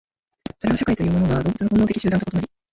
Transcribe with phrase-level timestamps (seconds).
[0.57, 2.47] それは社会というものが動物の本能的集団と異なり、